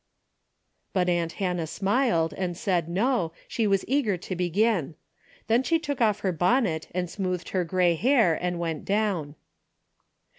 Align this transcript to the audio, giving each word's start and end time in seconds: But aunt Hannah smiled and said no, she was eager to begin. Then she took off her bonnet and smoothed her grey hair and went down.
But 0.93 1.09
aunt 1.09 1.33
Hannah 1.33 1.67
smiled 1.67 2.33
and 2.33 2.57
said 2.57 2.89
no, 2.89 3.33
she 3.47 3.67
was 3.67 3.85
eager 3.87 4.17
to 4.17 4.35
begin. 4.35 4.95
Then 5.45 5.61
she 5.61 5.77
took 5.77 6.01
off 6.01 6.21
her 6.21 6.31
bonnet 6.31 6.87
and 6.95 7.07
smoothed 7.07 7.49
her 7.49 7.63
grey 7.63 7.93
hair 7.93 8.33
and 8.33 8.57
went 8.59 8.83
down. 8.83 9.35